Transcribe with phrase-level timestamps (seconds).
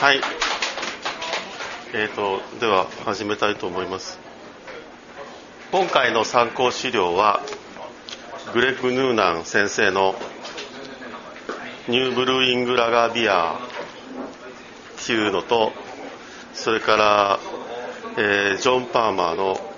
[0.00, 0.20] はい。
[1.94, 4.18] えーと、では始めたいと思います。
[5.70, 7.40] 今回の参考資料は、
[8.52, 10.14] グレッグ・ヌーナン先生の
[11.88, 15.72] ニューブルーイング・ラガービアっていうのと、
[16.54, 17.38] それから、
[18.16, 19.72] えー、ジョン・パーマーの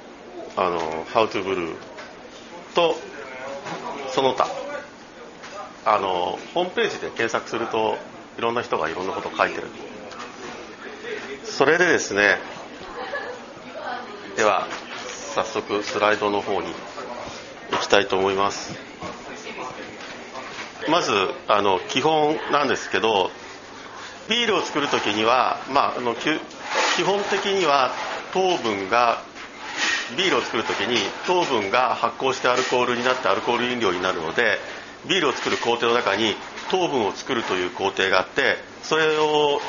[0.56, 1.74] あの、How to Blue
[2.74, 2.94] と、
[4.10, 4.46] その他、
[5.84, 7.98] あの、ホームページで検索すると
[8.38, 9.68] いろんな人がいろんなことを書いてる。
[11.44, 12.38] それでですね
[14.36, 14.66] では
[15.34, 16.68] 早速スライドの方に
[17.70, 18.72] 行きたいと思います。
[20.88, 21.12] まず
[21.48, 23.30] あの基本なんですけど
[24.28, 26.24] ビールを作る時には、まあ、あの基
[27.04, 27.92] 本的には
[28.32, 29.22] 糖分が
[30.16, 30.96] ビールを作る時に
[31.26, 34.58] 糖分が発酵してアルコールになってアルコール飲料になるので
[35.08, 36.34] ビールを作る工程の中に
[36.70, 39.60] 糖分を作るという工程があってそれを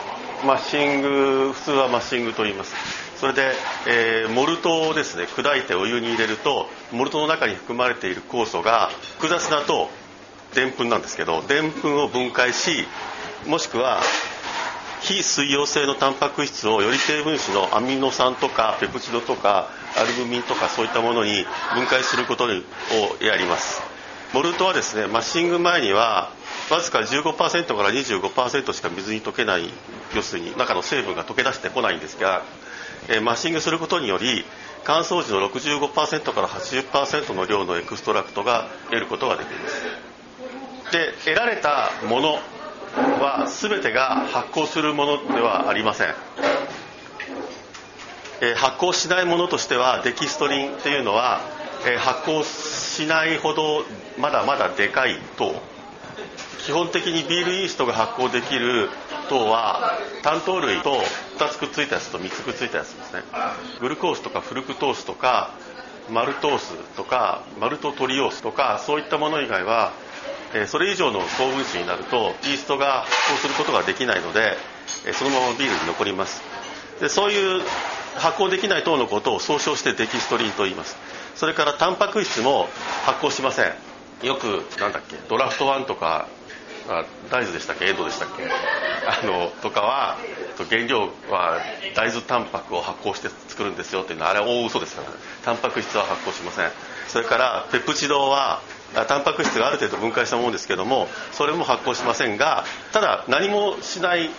[0.45, 2.73] マッシング普通はマッシングと言います。
[3.17, 3.53] それで、
[3.87, 9.89] えー、モルトをですね砕いてお湯に入れるとモルトの中に含まれている酵素が複雑だと
[10.53, 12.85] でんぷんなんですけどでんぷんを分解し
[13.47, 14.01] もしくは
[15.01, 22.49] 非水溶性のタンパク質をより低分子のアミノ酸とかペプチドとかアルブミンとかそういったものに分解することを
[23.23, 23.94] やります。
[24.35, 26.29] モルトはですねマッシング前には
[26.69, 29.69] わずか15%から25%しか水に溶けない
[30.13, 32.41] 要するに中の成分が溶け出してこないんですが、
[33.07, 34.43] えー、マッシングすることにより
[34.83, 39.81] 乾燥時の65%から80%の量の extract が得ることができます。
[40.91, 42.33] で得られたもの
[43.23, 46.07] は全てが発酵するものではありません、
[48.41, 51.39] えー、発酵しないものとしてはデキストリンっていうのは、
[51.87, 52.43] えー、発酵
[52.95, 53.83] しないほど
[54.17, 55.53] まだまだでかい糖
[56.65, 58.89] 基本的にビールイーストが発酵できる
[59.29, 61.01] 糖は単糖類と
[61.37, 63.23] 2つくっついたやつと3つくっついたやつですね。
[63.81, 65.51] グルコースとかフルクトースとか
[66.09, 69.91] マルトースとかマルトトリオースとかそういったもの以外は
[70.67, 74.57] それ以上の糖分子になるとイーストが発酵することができないので
[75.13, 76.41] そのままビールに残ります。
[76.99, 77.61] でそういう
[78.15, 80.95] 発酵できない糖のことを総称してデキストリンと言います。
[81.35, 82.67] それからタンパク質も
[83.05, 83.73] 発酵しません。
[84.23, 86.27] よくなんだっけドラフト1とか
[86.87, 87.85] あ大豆でしたっけ？
[87.89, 88.43] エドでしたっけ？
[89.07, 90.17] あのとかは
[90.69, 91.59] 原料は
[91.93, 95.15] 大豆タンパクを発酵して作るんですよっていうのはあれは大嘘ですからね。
[95.43, 96.71] タンパク質は発酵しません。
[97.09, 98.61] それからペプチドは
[99.07, 102.63] タンパク質がある程度分解したものですけどもそれも発酵しませんが
[102.93, 104.29] ただ何もしない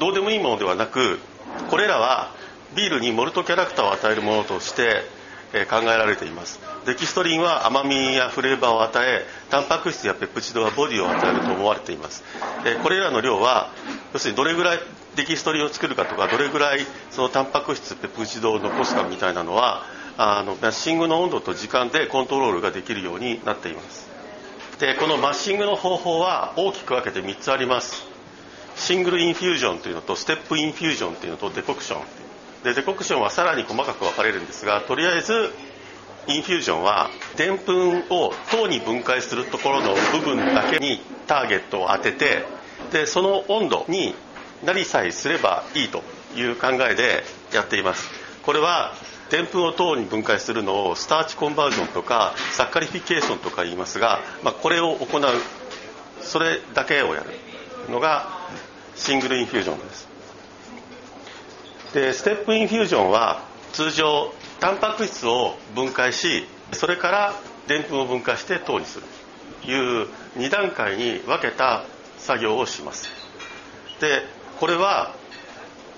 [0.00, 1.18] どうでもいいものではなく
[1.70, 2.30] これらは
[2.74, 5.04] ビールにモルトキャラクターを与えるものとして
[5.64, 6.60] 考えられています。
[6.84, 12.22] デキストリンは甘みやフレーバーを与えタンパク質やペプチドはボディを与えると思われています。
[12.82, 13.70] これらの量は
[14.12, 14.78] 要するにどれぐらい
[15.14, 16.80] デキストリンを作るかとかどれぐらい
[17.10, 19.82] そのタンパク質ペプチドを残すかみたいなのは
[20.18, 24.08] あのマッシングの温度と時間でコントロールができるようになっています。
[24.78, 28.06] でこのマッシングの方法は大きく分けて3つあります。
[28.76, 32.25] single infusion というのと step infusion というのと decoction
[32.66, 35.52] で decoction はさらに細かく分かれるんですがとりあえず
[36.26, 42.44] infusion はでんぷんを糖に分解するところの部分だけにターゲットを当てて
[42.90, 44.16] でその温度に
[44.64, 46.02] なりさえすればいいと
[46.34, 47.22] いう考えで
[47.52, 48.10] やっています。
[48.42, 48.94] これは
[49.30, 55.22] でんぷんを糖に分解するのを starch conversion とか saccharification とか言いますが、まあ、これを行う。
[56.20, 57.30] それだけをやる
[57.92, 58.28] のが
[58.96, 60.05] シングルインフュージョンです。
[61.96, 63.40] でステップインフュージョンは
[63.72, 64.30] 通常
[64.60, 67.32] タンパク質を分解しそれから
[67.68, 69.06] でんぷんを分解して糖にする。
[69.62, 70.06] という
[70.36, 71.86] 2段階に分けた
[72.18, 73.08] 作業をします。
[73.98, 74.26] で
[74.60, 75.14] これは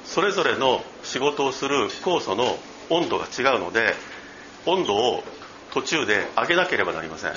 [0.05, 2.57] それぞれの仕事をする酵素の
[2.91, 3.95] 温度が違うので
[4.67, 5.25] 温度を
[5.73, 7.33] 途中で上げなければなりません、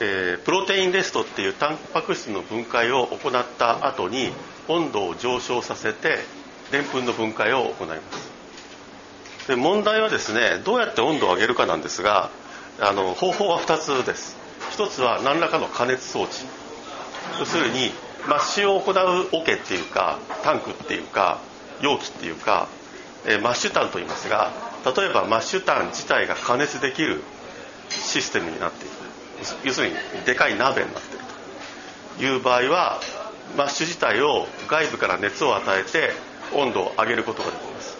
[0.00, 4.32] えー、プロテインレストっていうタンパク質の分解を行った後に
[4.66, 6.39] 温度を上昇させて
[6.70, 12.30] でんぷんの分解を行いますで問題はですねどうやって温度を上げるかなんですが
[12.80, 14.36] あの方法は2つです
[14.76, 16.32] 1つは何らかの加熱装置
[17.38, 17.90] 要するに
[18.28, 21.40] マッシュを行う桶っていうかタンクっていうか
[21.80, 22.68] 容器っていうか、
[23.26, 24.52] えマッシュタンと言いますが
[24.84, 27.22] 例えばマッシュタン自体が加熱できる
[27.88, 28.94] システムになっている
[29.64, 29.94] 要するに
[30.26, 31.24] でかい鍋になっている
[32.18, 33.00] という場合は
[33.56, 36.12] マッシュ自体を外部から熱を与えて
[36.54, 37.96] 温度を上げることができます。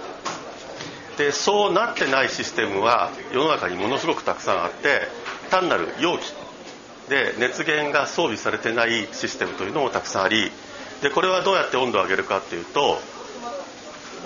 [1.18, 5.02] でそうなってないシステムは世の中にものすごくたくさんあって
[5.50, 6.32] 単なる容器。
[7.08, 10.52] で熱源が装備されてないシステムというのもたくさんあり
[11.02, 13.00] でこれはどうやって温度を上げるかっていうと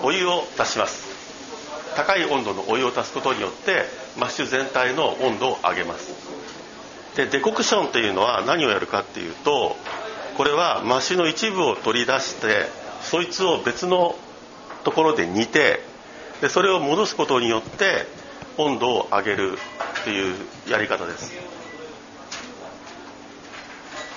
[0.03, 1.15] お湯を足します。
[1.95, 3.85] 高い温度のお湯を足すことによって
[4.17, 6.13] マッシュ全体の温度を上げます。
[7.15, 9.75] で decoction というのは何をやるかっていうと
[10.37, 12.67] これはマッシュの一部を取り出して
[13.09, 14.15] そいつを別の
[14.83, 15.79] ところで煮て
[16.41, 18.07] でそれを戻すことによって
[18.57, 19.53] 温度を上げる
[20.01, 20.35] っていう
[20.69, 21.33] やり方です。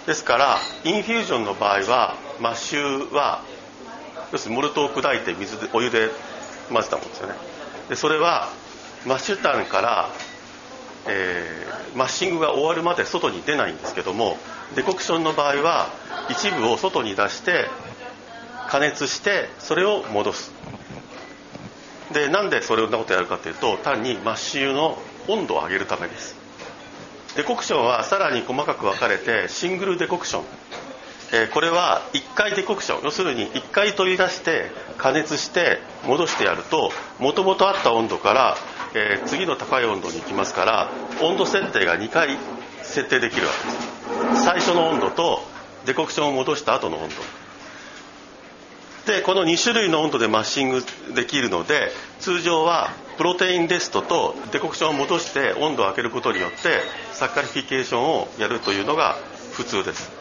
[0.06, 3.43] ですから infusion の場合はマッシュは
[4.32, 6.08] 要するにモルトを砕いて水でお湯で
[6.73, 7.35] 混ぜたものですよね。
[7.90, 8.49] でそれは
[9.06, 10.08] mash tun から、
[11.06, 14.38] えー、マッシングが終わるまで外に出ないんですけども
[14.75, 15.88] decoction の場合は
[16.31, 17.69] 一部を外に出して
[18.69, 20.53] 加熱してそれを戻す。
[22.12, 26.37] でなんでそれんなことやるかというと単にマッシュの温度を上げるためです。
[27.37, 30.44] デコクションはさらに細かく分かれてシングルデコクション。
[31.31, 33.05] えー、これは1回デコクション。
[33.05, 38.56] 要するに1回取り出して加熱して戻してやるともともとあった温度から、
[38.94, 40.91] えー、次の高い温度に行きますから
[41.21, 42.37] 温度設定が2回
[42.82, 44.44] 設定できるわけです。
[44.44, 45.43] 最初の温度と
[45.85, 47.48] デコクションを戻した後の温度。
[49.09, 50.85] でこの2種類の温度でマッシング
[51.15, 51.91] できるので
[52.21, 59.17] 通常は protein rest と decoction を戻して温度を上げることによって saccharification をやるというのが
[59.55, 60.13] 普通です。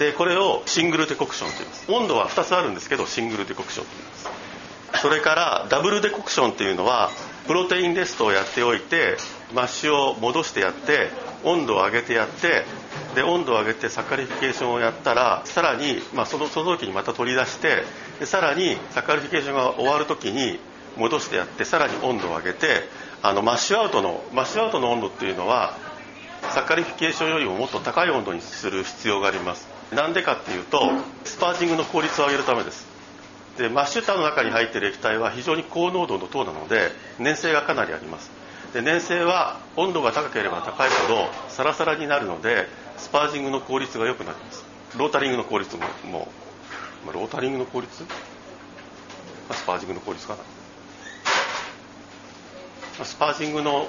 [0.00, 1.92] でこれを single decoction と言います。
[1.92, 5.00] 温度は2つあるんですけど single decoction と言います。
[5.00, 7.12] それから double decoction っていうのは
[7.46, 9.16] protein rest をやっておいて
[9.52, 11.10] マッシュを戻してやって
[11.44, 12.64] 温度を上げてやって
[13.14, 17.84] で温度を上げて saccharification をやったらさらに、まあ、そのその時にまた取り出して
[18.20, 20.58] でさらに saccharification が終わる時に
[20.96, 22.88] 戻してやってさらに温度を上げて
[23.22, 25.76] あの mash out の mash out の温度っていうのは
[26.52, 29.66] saccharification よりももっと高い温度にする必要があります。
[29.92, 30.90] なんでかっていうと
[31.24, 32.86] sparging の効率を上げるためです。
[33.56, 38.30] で mash tun の中に入っている液体は非常に高濃度の糖なので粘性がかなりあります。
[38.74, 42.66] で粘性は温度が高ければ高いほどサラサラになるので
[42.98, 44.64] sparging の効率が良くなります。
[44.98, 46.28] lautering の効率もも
[47.08, 48.08] う、 lautering の効率、ま
[49.50, 50.40] あ、 sparging の効率かな、
[52.98, 53.88] ま、 sparging の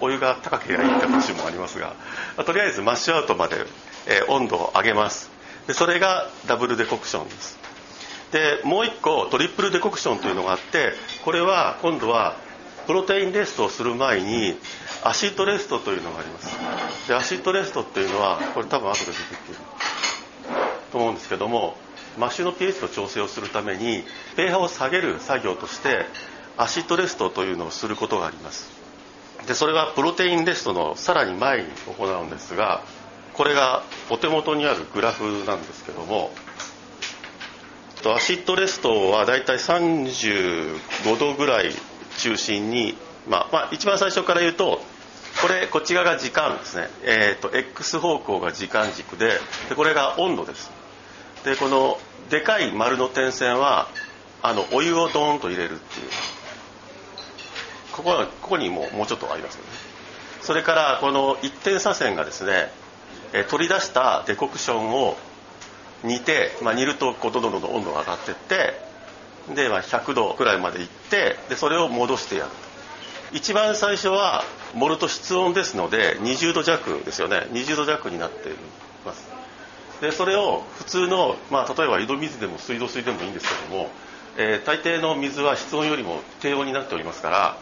[0.00, 1.94] お湯が高ければいいって話もありますが、
[2.36, 3.66] ま、とりあえず mash out まで
[4.08, 5.30] えー、温度を上げます。
[5.66, 7.58] でそれが double decoction です。
[8.32, 10.92] でもう一個 triple decoction というのがあって
[11.24, 12.36] これは今度は
[12.88, 14.56] protein rest をする前に
[15.04, 17.06] acid rest というのがあります。
[17.06, 19.58] で acid rest っていうのはこれ多分後で出てくる
[20.90, 21.76] と思うんですけども
[22.16, 24.04] マッシュの pH の調整をするために
[24.36, 26.06] pH を下げる作業として
[26.56, 28.70] acid rest というのをすることがあります。
[29.46, 31.68] でそれは protein rest のさらに前に
[31.98, 32.80] 行うんですが
[33.34, 36.30] これがお手元にあるグラフなんですけども
[38.06, 41.70] acid rest はだいたい35度ぐらい
[42.18, 42.96] 中心に、
[43.28, 44.80] まあ、まあ一番最初から言うと
[45.40, 49.38] これこっち側が時間ですね、えーと、X 方向が時間軸で
[49.68, 50.70] でこれが温度です。
[51.44, 51.98] でこの
[52.28, 53.88] でかい丸の点線は
[54.42, 56.08] あのお湯をドーンと入れるっていう。
[57.92, 59.70] ここはここにももうちょっとありますよね。
[60.42, 62.70] それからこの一点左線がですね
[63.32, 65.16] え取り出したデコクションを
[66.04, 68.87] 煮て、まあ、煮るとこうどんどんどんどん温度が上がっていって
[69.54, 72.50] で、まあ、100度くらいまでいってでそれを戻してやる。
[73.32, 74.42] 一番最初は
[74.74, 77.46] モルト室温ですので20度弱ですよね。
[77.52, 78.52] 20度弱になってい
[79.04, 79.28] ます。
[80.00, 83.90] でそれを普通の、まあ、例えば井戸水でも水道水でもいいんですけども、
[84.36, 87.56] えー、大抵の水は室温よりも低温になっておりますから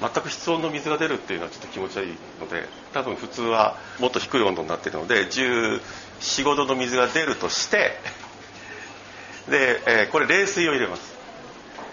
[0.00, 7.92] 全く室温の水が出るっていうのはちょっと気持ち悪いので多分普通はもっと低い温度になってるので1415度の水が出るとして
[9.48, 11.14] で、え、これ冷水を入れます。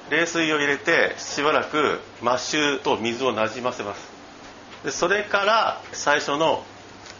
[0.10, 4.12] 冷水を入れてしばらくマッシュと水をなじませます。
[4.84, 6.64] でそれから最初の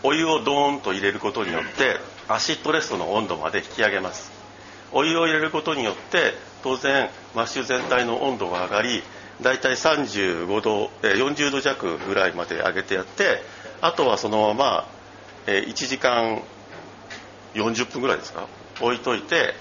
[0.04, 1.98] お湯をドーンと入れることによって
[2.28, 4.32] acid rest の温度まで引き上げます。
[4.92, 9.02] お湯を入れることによって当然マッシュ全体の温度が上がり
[9.42, 13.42] 大体35度40度弱ぐらいまで上げてやって
[13.82, 14.88] あとはそのまま
[15.48, 16.42] 1時間
[17.54, 18.48] 40分ぐらいですか？
[18.82, 19.54] 置いといて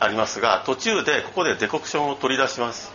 [0.00, 2.92] ありますが途中でここでデコクションを取り出します。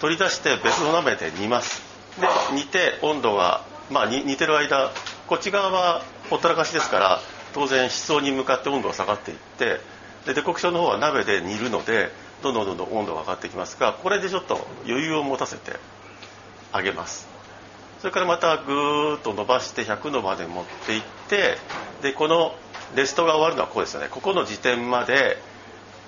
[0.00, 1.82] 取り出して別の鍋で煮ます。
[2.20, 4.90] で煮て温度がまあ煮てる間
[5.28, 7.20] こっち側はほったらかしですから
[7.54, 9.80] 当然室温に向かって温度が下がっていって
[10.26, 12.10] でデコクションの方は鍋で煮るので
[12.42, 15.72] どんどんどんどん温度が上がってきますがこれでちょっと余裕を持たせて
[16.72, 17.28] あげます。
[18.00, 21.56] それからまたぐーっと伸ばして100度まで持っていって
[22.02, 22.56] でこの
[22.96, 24.08] レストが終わるのはここですよね。
[24.10, 25.38] ここの時点まで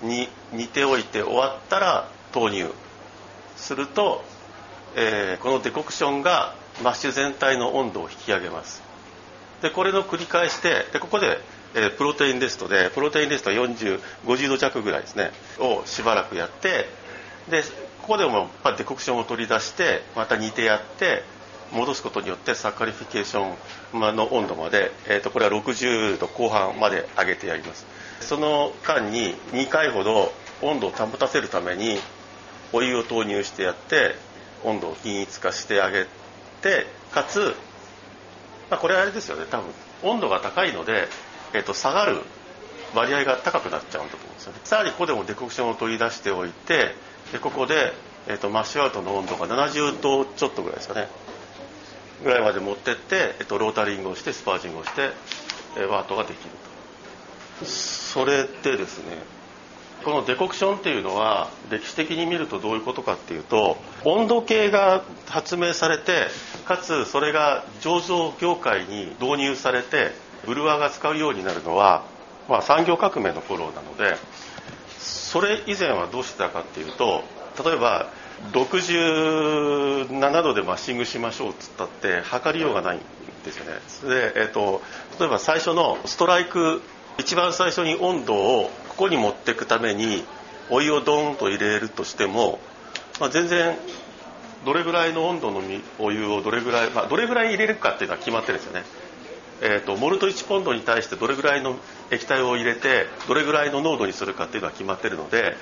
[0.02, 2.70] に煮ておいて終わったら投入
[3.56, 4.24] すると、
[4.96, 8.82] えー、このデコクションがマッシュ全体の温度を引き上げます。
[9.62, 11.38] でこれの繰り返しででここで、
[11.74, 16.86] えー、プロテインレストでプロテインレストは4050度弱ぐらいですねをしばらくやって
[17.50, 17.62] で
[18.02, 21.22] ここでもデコクションを取り出してまた煮てやって
[21.72, 23.54] 戻すことによってサッカリフィケーショ
[24.12, 27.86] ンの温度まで、えー、とこれは60度後半まで上げてやります。
[28.24, 31.98] その間に2回ほど温度を保たせるために
[32.72, 34.16] お湯を投入してやって
[34.64, 36.06] 温度を均一化してあげ
[36.62, 37.54] てかつ、
[38.70, 39.66] まあ、これあれですよね多分
[40.02, 41.08] 温度が高いので、
[41.52, 42.20] えー、と下がる
[42.94, 44.60] 割合が高くなっちゃうんだと思うんですよね。
[44.64, 46.94] さらにここでもデコクションを取り出しておいて
[47.32, 47.92] でここで、
[48.28, 51.08] えー、とマッシュアウトの温度が70度ちょっとぐらいですかね。
[52.22, 55.10] ぐらいまで持ってって、えっと、ロータリングをしてスパージングをして、
[55.76, 56.73] えワートができると。
[57.62, 59.22] それでですね
[60.04, 66.26] このデコクションっていうのは歴史的に見るとどういうことかっていうと温度計が発明されて
[66.66, 70.10] かつそれが醸造業界に導入されて
[70.44, 72.04] ブルワーが使うようになるのは、
[72.48, 74.16] まあ、産業革命の頃なので
[74.98, 77.22] それ以前はどうしてたかっていうと
[77.64, 78.10] 例えば
[78.52, 83.00] 67度でマッシングしましょうっつったって測りようがないん
[83.44, 83.72] ですよね。
[84.02, 84.82] で、えーと、
[85.18, 86.82] 例えば最初のストライク
[87.18, 90.24] 一番最初に温度をここに持っていくために
[90.70, 92.58] お湯をドーンと入れるとしても、
[93.20, 93.76] まあ、全然
[94.64, 95.62] どれぐらいの温度の
[95.98, 98.84] お湯をどれぐらい、まあ、どれぐらい入れるかっていうのは決まってるんですよね。
[99.60, 101.76] えーと、モルト1ポンドに対してどれぐらいの
[102.10, 105.54] 液体を入れてどれぐらいの濃度にするかっていうのは決まってるので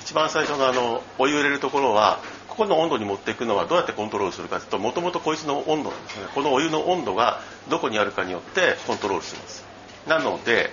[0.00, 6.26] 一番最初のあのお湯を入れるところはここの温度に持っていくのはどうやってコントロールするかというともともとこいつの温度ですね。
[6.34, 9.64] このお湯の温度がどこにあるかによってコントロールします。
[10.06, 10.70] なので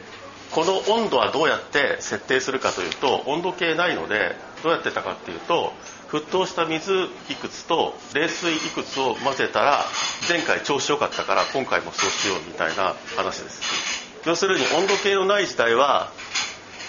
[0.52, 5.74] この温度はどうやって設定するかというと温度計ないのでどうやってたかっていうと
[6.10, 6.92] 沸騰した水
[7.30, 9.86] いくつと冷水いくつを混ぜたら
[10.28, 14.12] 前回調子良かったから今回もそうしようみたいな話です。
[14.26, 16.12] 要するに温度計のない時代は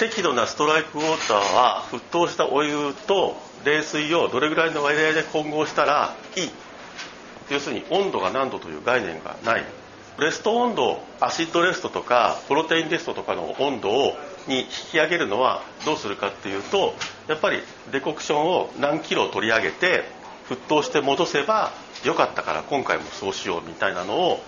[0.00, 6.50] 適度なストライクウォーターは沸騰したお湯と冷水をどれぐらいの割合で混合したらいい。
[7.49, 9.64] 要するに温度が何度という概念がない。
[10.19, 14.16] レスト温度アシッドレストとかプロテインレストとかの温度を
[14.47, 16.95] に引き上げるのはどうするかっていうと
[17.28, 17.61] やっぱり
[17.92, 20.04] デコクションを何キロ取り上げて
[20.49, 21.73] 沸騰して戻せば
[22.04, 24.40] よかったから今回もそうしようみたいなのを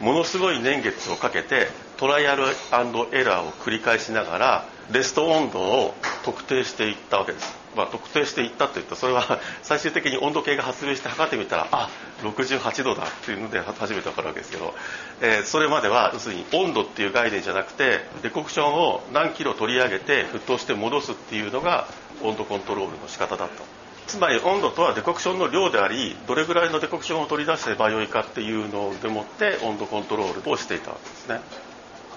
[0.00, 5.94] ものすごい年月をかけてトライアルエラーを繰り返しながらレスト温度を
[6.24, 11.88] 特定していったわけです、まあ、特定していったといったそれは 最終的に温度計が発明して測ってみたらあ
[12.22, 14.74] 68度だっていうので初めて分かるわけですけど、
[15.20, 21.86] えー、それまでは要するに温度っていう概念じゃなくてデコクションを何キロ取り上げて沸騰して戻すっていうのが
[22.22, 23.62] 温度コントロールの仕方だった。
[24.08, 31.40] つまり温度とは decoction の量でありどれぐらいの decoction を取り出せばよいかっていうのでもって温度コントロールをしていたわけですね。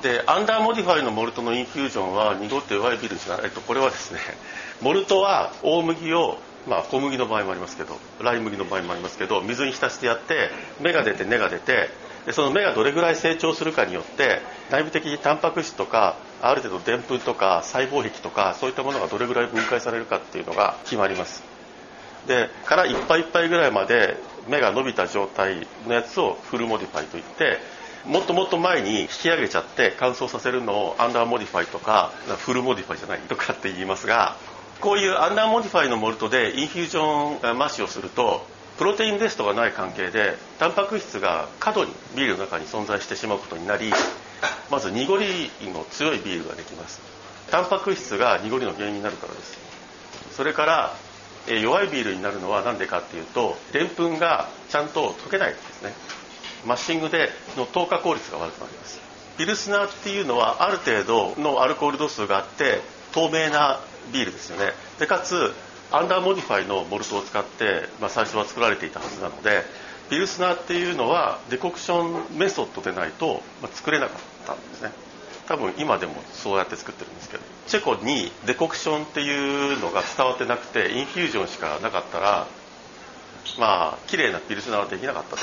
[0.01, 4.19] で under modify のモルトの infusion は濁って弱いビールじゃない、えっと、これはですね
[4.81, 11.89] モルトは大麦をまあ、小麦の場合もありますけどライ麦の場合もありますけど水に浸してやって芽が出て根が出て
[12.27, 21.43] でその芽がどれぐらい成長するかによって内部的にタンパク質とかある程度でんぷんとか細胞壁とかそういったものがどれぐらい分解されるかっていうのが決まります。
[22.27, 24.17] でからいっぱいいっぱいぐらいまで
[24.47, 27.57] 芽が伸びた状態のやつを full modify といって
[28.05, 34.35] もっともっと前に引き上げちゃって乾燥させるのを under modify とか full modify じゃないとかって言いますが
[34.79, 38.45] こういう under modify のモルトで infusion mash をすると
[38.77, 43.91] protein rest がない関係でタンパク質が過度にビールの中に存在してしまうことになり
[44.71, 46.99] まず濁りの強いビールができます。
[47.51, 49.59] タンパク質が濁りの原因になるからです。
[50.31, 50.95] それから
[51.47, 55.93] 弱いビールになるのは何でかっていうとでんぷんがちゃんと溶けないんですね。
[56.65, 58.99] mashing での糖化効率が悪くなります。
[59.37, 63.79] ピルスナーっていうのはある程度のアルコール度数があって透明な
[64.13, 64.73] ビールですよね。
[64.99, 65.53] でかつ
[65.91, 69.63] under modify のモルトを使って、まあ、最初は作られていたはずなので
[70.09, 74.91] ピルスナーっていうのは decoction method でないと、ま、作れなかったんですね。
[75.47, 77.43] 多分今でもそうやって作ってるんですけど。
[77.67, 82.47] チェコに decoction っていうのが伝わってなくて infusion しかなかったら
[83.57, 85.41] まあ綺麗なピルスナーはできなかったと。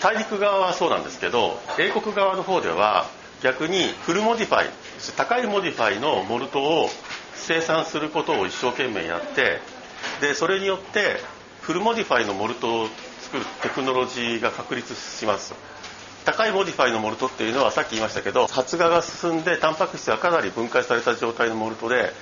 [0.00, 3.06] 大陸側はそうなんですけど英国側の方では
[3.42, 4.70] 逆に full modify
[5.16, 6.88] 高い modify のモルトを
[7.34, 9.60] 生産することを一生懸命やって
[10.20, 11.16] でそれによって
[11.60, 12.88] full modify のモルトを
[13.20, 15.54] 作るテクノロジーが確立します。
[16.24, 22.12] 高い modify のモルトっていうのはさっき言いましたけど発芽が進んでタンパク質がかなり分解された状態のモルトで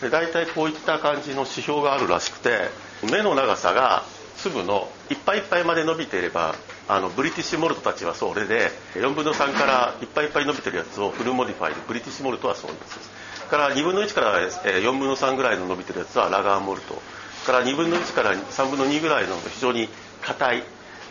[0.00, 2.70] で大体こういった感じの指標があるらしくて
[3.02, 4.04] 芽の長さが
[4.42, 6.54] 粒のいっぱいいっぱいまで伸びていれば
[6.88, 13.10] あの British malt たちはそれで4分の3からいっぱいいっぱい伸びてるやつを full modify で British malt はそうです。
[13.48, 17.00] から2分の1から4分の3ぐらいの伸びてるやつは lager malt。
[17.44, 19.88] から2分の1から3分の2ぐらいの非常に
[20.22, 20.62] 硬い。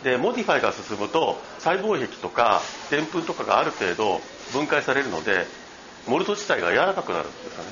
[0.02, 4.20] で modify が進むと細胞壁とかでんぷんとかがある程度
[4.52, 5.46] 分解されるので
[6.06, 7.68] モルト自体が柔らかくなるんですかね。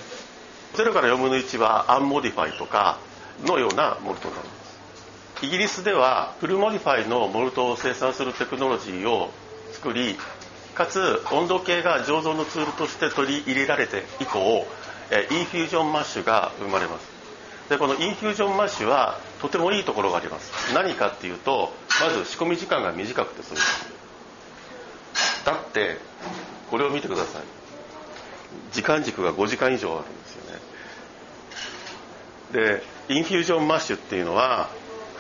[0.91, 2.99] 0から4分の1は unmodify とか
[3.47, 4.58] のようなモルトになります
[5.41, 9.31] イギリスでは full modify のモルトを生産するテクノロジーを
[9.73, 10.17] 作り
[10.75, 14.67] かつ温度計が醸造のツールとして取り入れられて以降
[15.31, 17.19] infusion mash が生まれます。
[17.69, 20.75] でこの infusion mash はとてもいいところがあります。
[20.75, 23.61] 何かっていうとまず仕込み時間が短くて済む。
[25.45, 25.99] だって
[26.71, 27.43] これを見てください。
[28.73, 30.59] 時間軸が5時間以上あるんですよね。
[33.09, 34.69] で infusion mash っていうのは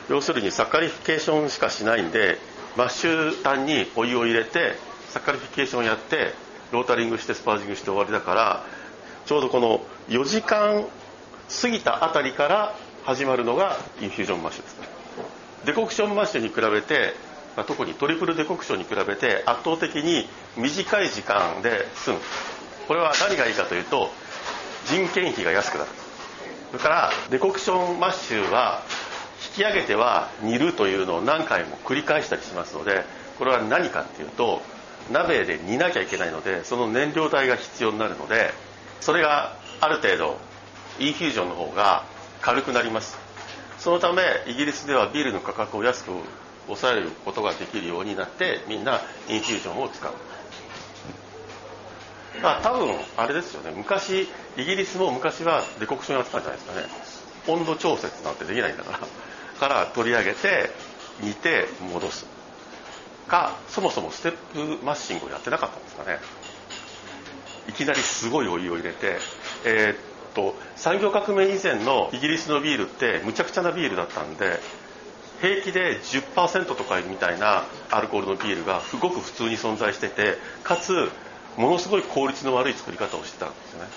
[0.09, 2.39] 要するに saccharification しかしないんで
[2.77, 4.75] マッシュ単にお湯を入れて
[5.11, 6.33] saccharification やって
[6.73, 8.65] lautering して sparging して終わりだから
[9.27, 10.87] ちょうどこの4時間
[11.63, 12.75] 過ぎたあたりから
[13.05, 14.87] 始まるのが infusion mash ですね。
[15.65, 17.15] decoction mash に比べて
[17.67, 22.19] 特に triple decoction に比べて圧倒的に短い時間で済む。
[22.87, 24.11] これは何がいいかというと
[24.87, 25.91] 人件費が安くなる。
[26.71, 28.83] それから decoction mash は引
[29.59, 33.05] き上げては煮るというのを何回も繰り返したりしますので
[33.39, 34.63] これは何かっていうと
[35.13, 38.53] 鍋で煮なきゃいけないのでその燃料代が必要になるので
[39.01, 40.39] それがある程度
[41.01, 42.05] インフュージョンの方が
[42.41, 43.17] 軽くなります。
[43.79, 46.11] そのためイギリスではビールの価格を安く
[46.67, 50.13] 抑えることができるようになってみんなインフュージョンを使う。
[52.43, 53.73] まあ多分あれですよね。
[53.77, 56.87] 昔イギリスも昔はデコクションやってたんじゃないですかね。
[57.47, 58.99] 温度調節なんてできないんだから。
[59.59, 60.71] から取り上げて
[61.21, 62.27] 煮て戻す。
[63.29, 66.19] かそもそもステップマッシングをやってなかったんですかね。
[67.69, 69.19] いきなりすごいお湯を入れて、
[69.65, 69.97] えー、っ
[70.35, 74.61] と産業革命以前のイギリスのビールってむちゃくちゃなビールだったんで
[75.41, 81.11] 平気で10%とかみたいなアルコールのビールがすごく普通に存在しててかつ
[81.57, 83.89] ものすごい効率の悪い作り方をしてたんですよね。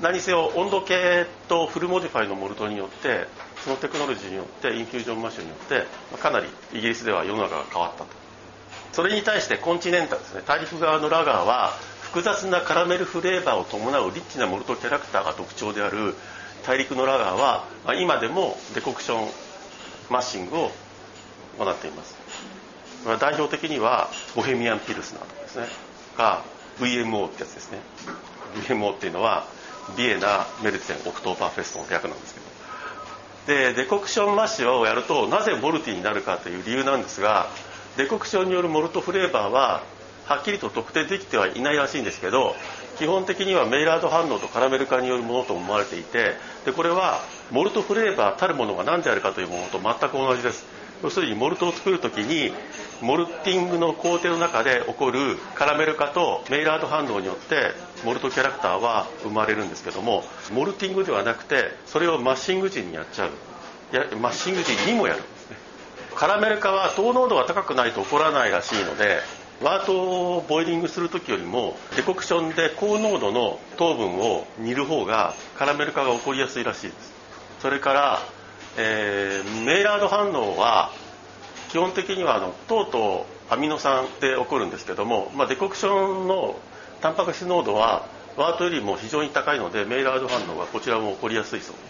[0.00, 3.26] 何せよ温度計と full modify のモルトによって
[3.68, 5.86] のテクノロジーによって infusion mash によって
[6.18, 8.06] かなりイギリスでは世の中が変わったと。
[8.92, 10.42] それに対して continental ですね。
[10.46, 16.14] 大陸側のラガーは複雑なカラメルフレーバーを伴うリッチな malt character が特徴である
[16.66, 17.64] 大陸のラガーは
[18.00, 20.70] 今でも decoction mashing を
[21.58, 22.16] 行っています。
[23.20, 25.66] 代表的には Bohemian Pilsner とかですね
[26.16, 26.42] が
[26.80, 27.78] VMO ってやつですね。
[28.66, 29.46] VMO っていうのは
[29.96, 32.47] ビエナ・メルツェン・オクトーバーフェストの略なんですけど。
[33.48, 37.48] で decoction mash をやるとなぜ malty になるかという理由なんですが
[37.96, 39.82] decoction によるモルトフレーバーは
[40.26, 42.54] はっきりと特定できてはいないらしいんですけど
[42.98, 46.34] 基本的にはメイラード反応とカラメル化によるものと思われていて
[46.66, 50.66] でこれはモルトフレーバーたるものが何であるかというものと全く同じです。
[51.02, 52.52] 要するにモルトを作る時に
[53.00, 57.72] モルティングの工程の中で起こるカラメル化とメイラード反応によって
[58.04, 63.30] モルトキャラクターは生まれるんですけどもモルティングではなくてそれをマッシング時にやっちゃう。
[63.92, 65.20] やマッシング時にもやる。
[65.20, 65.56] んですね
[66.14, 69.20] カラメル化は糖濃度が高くないと起こらないらしいので
[69.62, 77.12] ワートをボイリングする時よりもデコクションで高濃度の糖分を煮る方がカラメル化が起こりやすいらしいです。
[77.60, 78.22] それから、
[78.76, 80.92] えー、メイラード反応は
[81.70, 86.56] 基本的にはあの糖とアミノ酸で起こるんですけども、まあ、デコクションの
[87.00, 88.06] タンパク質濃度は
[88.36, 91.76] ワートよりも非常に高いのでメイラード反応がこちらも起こりやすいそう。
[91.76, 91.82] で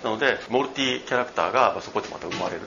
[0.00, 2.62] すなのでモルティキャラクターがそこでまた生まれる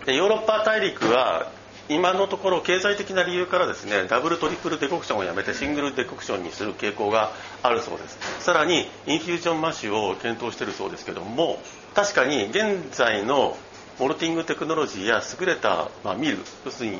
[0.00, 0.06] と。
[0.06, 1.50] でヨーロッパ大陸は
[1.88, 8.18] 今のところ経済的な理由からですねダブルトリプルデコクションをやめてシングルデコクションにする傾向があるそうです。
[8.38, 11.58] さらに infusion mash を検討しているそうですけども
[11.94, 13.56] 確かに現在の
[13.98, 16.98] malting technology や優れた、まあ、 mill 要するに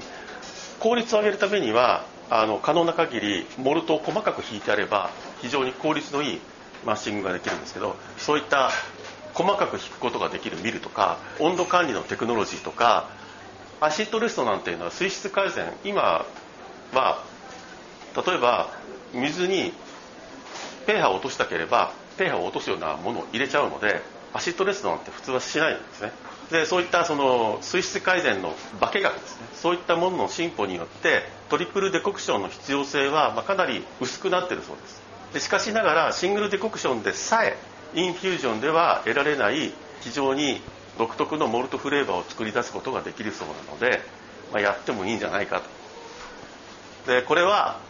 [0.81, 5.11] 効率を上げるためにはあの可能な限りモルトを細かく引いてあれば
[5.43, 6.41] 非常に効率のいい
[6.87, 8.71] mashing ができるんですけどそういった
[9.35, 13.11] 細かく引くことができる mill とか温度管理のテクノロジーとか
[13.81, 16.25] acid rest なんていうのは水質改善今
[16.93, 17.25] は
[18.27, 18.71] 例えば
[19.13, 19.73] 水に
[20.87, 26.13] pH を落としたければ pH を落とすようなものを入れちゃうのでアシッドレストなんて普通はしないんですね。
[26.51, 29.47] でそういったその水質改善の化学ですね。
[29.55, 35.03] そういったものの進歩によってトリプルデコクションの必要性はまかなり薄くなってるそうです。
[35.35, 37.57] でしかしながらシングルデコクションでさえ
[37.95, 40.61] インフュージョンでは得られない非常に
[40.99, 44.01] 独特のモルトフレーバーを作り出すことができるそうなので、
[44.53, 45.63] まあ、やってもいいんじゃないか
[47.07, 47.13] と。
[47.13, 47.81] でこれは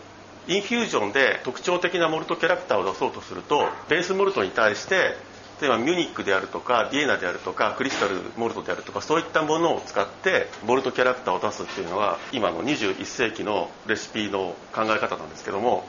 [0.47, 5.17] インフュージョンで特徴的なモルトキャラクターを出そうとするとベースモルトに対して
[5.61, 15.85] 例えばミュニックであるとかビエナであるとかクリスタルモルトであるとかそういったものを使ってモルトキャラクターを出すっていうのは今の21世紀のレシピの考え方なんですけども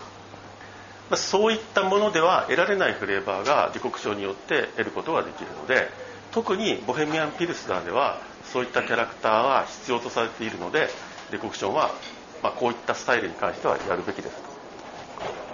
[1.15, 5.89] そういったものでは得られないフレーバーがデコクションによって得ることができるので
[6.31, 10.89] 特にボヘミアン・ピルスナーではそういったキャラクターは必要とされているので
[11.31, 11.91] デコクションは、
[12.43, 14.51] まあ、こういったスタイルに関してはやるべきです。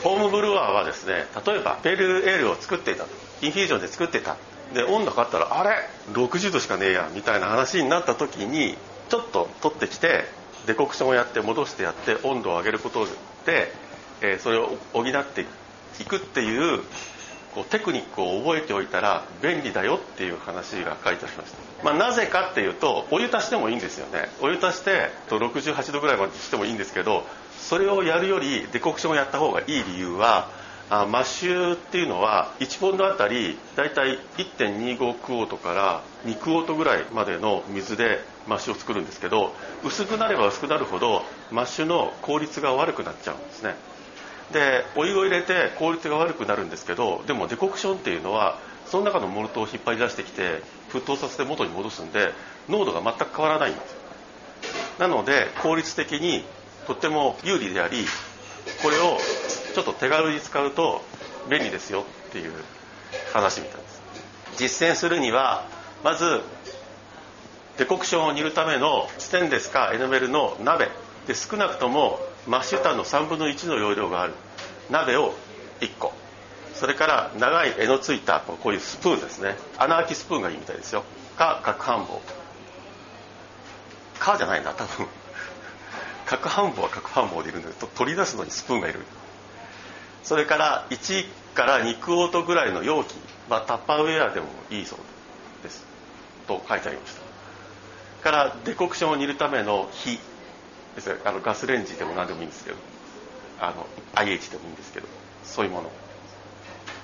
[0.03, 3.26] ホームブルワーはですね例えばペルエールを作っていたと。
[3.41, 4.37] インフュージョンで作ってた。
[4.73, 8.77] で温度変わったらあれ？60度しかねえやみたいな話になった時に
[9.09, 10.25] ちょっと取ってきて
[10.65, 13.05] デコクションをやって戻してやって温度を上げること
[13.45, 13.71] で、
[14.21, 15.45] えー、それを補って
[16.01, 16.81] いくっていう
[17.55, 24.29] こうテクニックを覚えておいたら便利だよっていう話が書いてありました、まあ、なぜかっていうとお湯足してもいいんですよね。
[24.41, 27.23] お湯足して68度ぐらいまでしてもいいんですけど
[27.59, 30.49] それをやるより decoction をやった方がいい理由は
[30.89, 43.75] あ mash っていうのは1ポンドあたりだいたい1.25 quart から2 quart ぐらいまでの水で mash を作るんですけど薄くなれば薄くなるほどマッシュの効率が悪くなっちゃうんですね。
[44.53, 50.61] でお湯を入れて効率が悪くなるんですけどでもデコクションっていうのはその中のモルトを引っ張り出してきて
[50.93, 52.31] 沸騰させて元に戻すんで
[52.69, 53.97] 濃度が全く変わらないんです
[54.99, 56.45] なので効率的に
[56.87, 58.05] とっても有利であり
[58.81, 59.17] これを
[59.77, 61.03] ちょっと手軽に使うと
[61.51, 62.51] 便利ですよっていう
[63.31, 64.01] 話みたいです。
[64.57, 65.67] 実践するには
[66.03, 66.41] まず
[67.77, 70.89] デコクションを煮るためのステンレスかエナメルの鍋。
[71.27, 74.33] で少なくともマッシュタンの3分の1の容量がある。
[74.89, 75.35] 鍋を
[75.79, 76.11] 1個。
[76.73, 79.59] それから長い柄のついたこういうスプーンですね。
[79.77, 81.03] 穴開きスプーンがいいみたいですよ。
[81.37, 82.19] か角半棒。
[84.17, 85.05] かじゃないな多分。
[86.25, 89.01] 角半棒は角半棒でいるんです取り出すのにスプーンがいる。
[90.27, 93.13] それから1から2クオートぐらいの容器、
[93.49, 94.99] まあ、タッパーウェアでもいいそう
[95.63, 95.85] です。
[96.49, 97.21] と書いてありました。
[98.23, 100.19] からデコクションを煮るための火。
[100.95, 102.75] ですあのガスレンジでも何でもいいんですけど。
[103.61, 103.85] あの
[104.15, 105.07] IH でもいいんですけど。
[105.45, 105.91] そういうもの。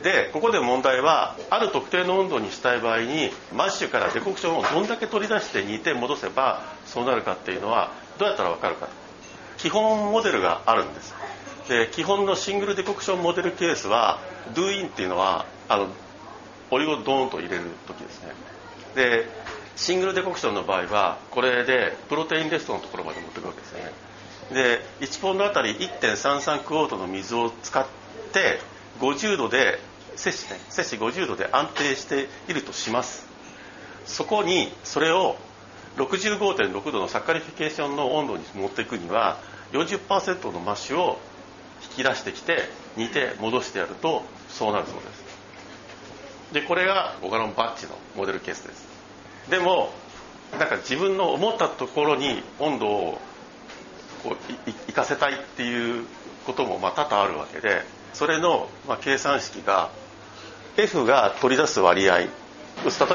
[0.04, 8.90] でここで問題はある特定の温度にしたい場合にマッシュからデコクションをどんだけ取り出して煮て戻せばそうなるかっていうのはどうやったら分かるか。
[9.60, 11.16] 基本モデルがあるんです。
[11.68, 14.20] で基本のシングルデコクションモデルケースは
[14.54, 15.88] Do in っていうのはあの
[16.72, 18.34] お湯をドーンと入れる時ですね。
[18.96, 19.28] で
[19.76, 23.92] シングルデコクションの場合はこれでプロテインレストのところまで持っていくわけですね。
[24.52, 27.86] で1ポンドあたり1.33クォートの水を使っ
[28.34, 28.60] て
[29.00, 29.80] 50度で
[30.16, 33.28] 摂氏ね摂氏50度で安定しているとします。
[34.06, 35.38] そこにそれを
[35.98, 39.38] 65.6度のサッカリフィケーションの温度に持っていくには
[39.72, 41.20] 40%のマッシュを
[41.92, 45.24] 引き出してきて煮て戻してやるとそうなるそうです。
[46.54, 48.88] でこれがボガロンバッチのモデルケースです。
[49.50, 49.92] でも
[50.60, 53.18] なんか自分の思ったところに温度を
[54.24, 56.06] こう行かせたいっていう
[56.46, 57.82] こともまあ多々あるわけで
[58.14, 59.90] それのまあ計算式が
[60.78, 62.30] F が取り出す割合例え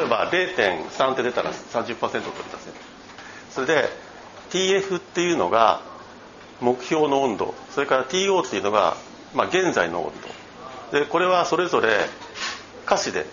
[0.09, 2.73] ば0.3って出たら30%取り出せる。
[3.51, 3.89] それで
[4.51, 5.83] TF っていうのが
[6.61, 8.97] 目標の温度それから TO っていうのが、
[9.35, 10.13] まあ、現在の温
[10.93, 10.99] 度。
[10.99, 12.07] でこれはそれぞれ
[12.87, 13.27] 歌詞で。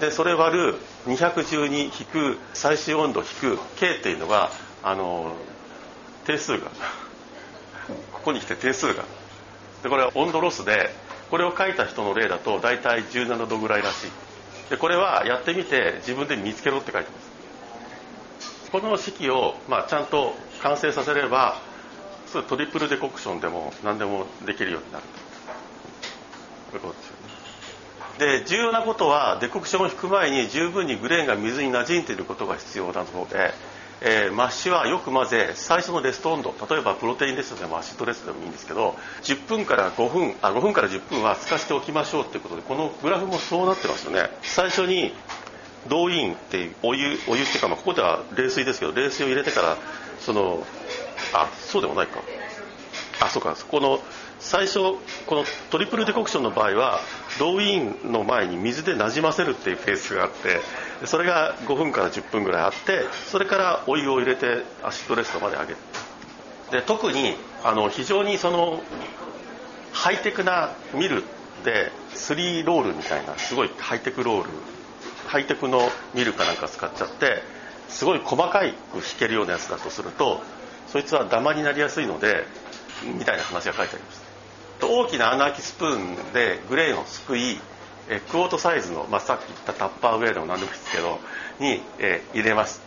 [0.00, 0.74] でそれ割る
[1.06, 4.50] 212引く最終温度引く K っていうのが
[4.82, 5.34] あの
[6.26, 6.66] 定数が。
[8.12, 9.04] ここに来て定数が。
[9.82, 10.94] でこれは温度ロスで
[11.30, 14.10] これを書いた人の例だと大体17度ぐらいらしい。
[14.70, 18.70] でこれはやってみて自分で見つけろって書いてます。
[18.70, 21.60] この式を、まあ、ちゃんと完成させれば
[22.42, 25.04] triple decoction でも何でもできるようになる。
[26.70, 27.32] ということですよね。
[28.40, 33.52] で重要なことは decoction を引く前に十分に grain が水に馴染んでいることが必要なので、
[34.00, 44.30] えー、 mash はよく混ぜ最初の rest 温度例えば protein rest でも acid rest でもいいんですけど10分から5分あ5分から10分は透かしておきましょうっていうことでこのグラフもそうなってますよね。
[44.42, 45.14] 最初に
[45.88, 49.76] 動員っていうお湯お湯っていうか、ま、ここでは冷水ですけど冷水を入れてから
[50.20, 50.64] その
[51.32, 52.20] あそうでもないか。
[53.20, 53.54] あそうか。
[53.56, 54.00] そこの
[54.38, 54.80] 最初
[55.26, 57.00] このトリプルデコクションの場合は
[57.38, 60.60] ローインの前に水でなじませるっていうペースがあって
[61.06, 65.76] それが5分から10分ぐらいあってそれからお湯を入れてアシッドレストまで上げる。
[66.72, 68.82] で特にあの非常にその
[69.92, 71.22] ハイテクなミル
[71.64, 74.50] で3ロールみたいなすごいハイテクロール
[75.26, 75.80] ハイテクの
[76.14, 77.42] ミルかなんか使っちゃって
[77.88, 78.72] すごい細かく弾
[79.18, 80.40] けるようなやつだとすると
[80.92, 82.44] そいつはダマになりやすいので
[83.04, 84.22] みたいな話が書いてあります。
[84.82, 87.58] 大きな穴開きスプーンでグレーンをすくい
[88.08, 91.20] えクォートサイズの、まあ、さっき言ったタッパーウェアでも何でもいいですけど
[91.60, 92.82] に、え、入れます。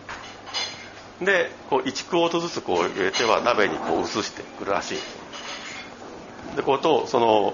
[1.22, 4.98] でこう1クォートずつこう入れては鍋にこう移してくるらしい。
[6.58, 7.54] でこうとその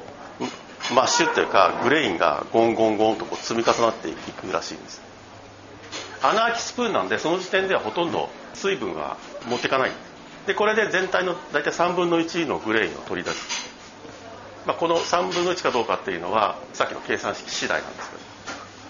[0.96, 5.02] mash っていうか grain がゴンゴンゴンとこう積み重なっていくらしいんです。
[6.24, 9.92] 穴開きスプーンなんでその時点ではほとんど水分は持っていかない。
[9.92, 10.11] んです
[10.48, 13.72] でこれで全体の大体3分の1の grain を取り出す
[14.66, 18.22] まあ、この3分の1かどうかっていうのはさっきの計算式次第なんですけど。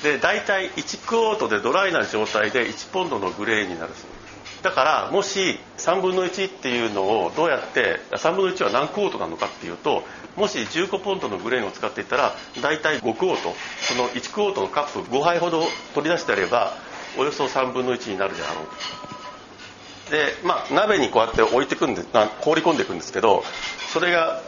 [0.02, 4.64] で大体1 quart でドライな状態で1ポンドの grain になるそう。
[4.64, 10.04] だからもし3分の1っていうのをどうやって3分の1は何 quart なのかっていうと
[10.36, 16.74] もし15ポンドのグレーンを使っていたら大体5クォートその1クォートのカップ5杯ほど取り出してやれば
[17.18, 19.21] およそ3分の1になるであろうと。
[20.12, 22.04] でまあ鍋にこうやって置いてくんで
[22.42, 23.44] 放り込んでいくんですけど
[23.94, 24.42] それが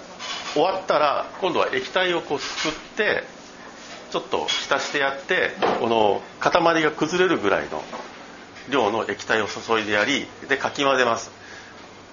[0.53, 3.23] 終わったら今度は液体をこうすくって
[4.11, 7.81] ちょっと浸してやってこの塊が崩れるぐらいの
[8.69, 11.31] 量の液体を注いでやりでかき混ぜます。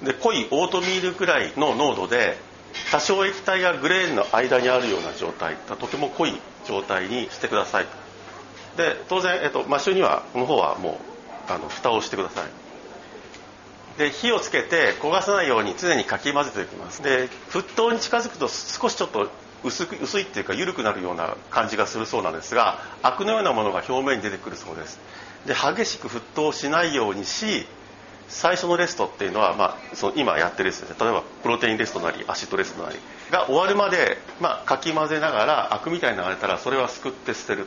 [0.02, 2.38] で濃いオートミールくらいの濃度で
[2.90, 7.86] 多少液体がグレーンの間にあるような状態とても濃い状態にしてください。
[8.76, 11.00] で当然、えっと、マッシュにはこの方はも
[11.48, 12.59] うあの蓋をしてください。
[14.00, 17.02] で火をつけて焦がさないように常にかき混ぜていきます。
[17.02, 19.28] で沸騰に近づくと少しちょっと
[19.62, 24.98] 薄く薄いっていうか緩くなるような感じがするそうなんですがアクのようなものが表面に出てくるそうです。
[25.44, 27.66] で激しく沸騰しないようにし
[28.30, 32.96] 最初の rest っていうのは、まあ、その今やってる rest 例えば protein rest なり acid rest なり。
[33.30, 37.66] が終わるまで、まあ、かき混ぜながらアクみたいに流れたらそれはすくって捨てる。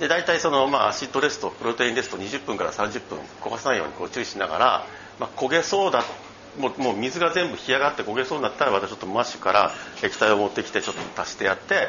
[0.00, 4.86] で大体その、まあ、 acid rest protein rest 20分から30分焦がさないようにこう注意しながら
[5.20, 6.04] まあ、焦げそうだ
[6.58, 9.70] もうもう水が全部干上がって焦げそうになったらまたちょっと mash から
[10.02, 11.88] 液体を持ってきてちょっと足してやって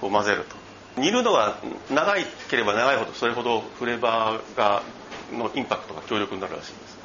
[0.00, 0.56] こう混ぜると。
[1.00, 1.56] 煮るのが
[1.88, 4.82] 長いければ長いほどそれほどフレーバーが
[5.32, 7.00] のインパクトが強力になるらしいんです。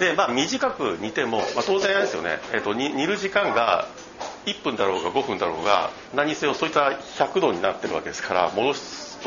[0.00, 3.88] でまあ短く煮ても、まあ、当然あれですよね、えーと、煮る時間が
[4.46, 9.18] 1分だろうが5分だろうが何せよそういった100度になってるわけですから戻す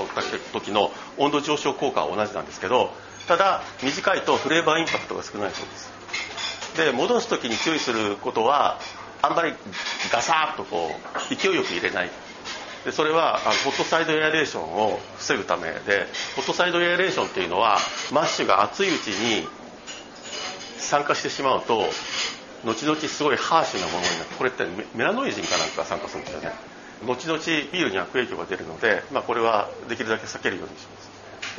[0.54, 2.94] 時の温度上昇効果は同じなんですけど
[3.28, 5.92] ただ短いとフレーバーインパクトが少ないそうです。
[6.78, 8.80] で戻す時に注意することは
[9.22, 9.54] あんまり
[10.12, 10.90] ガサッとこ
[11.32, 12.10] う勢いよく入れない。
[12.86, 17.78] でそれはあのホットサイドエアレーションを防ぐためでホットサイドエアレーションっていうのは
[18.12, 19.48] マッシュが熱いうちに
[20.80, 21.84] 参加してしまうと
[22.66, 26.52] 後々すごいハーシュなものになってこれってメラノイジンかなんか参加するんですよね。
[27.06, 31.01] 後々ビールに悪影響が出るので、まあ、これはできるだけ避けるようにします。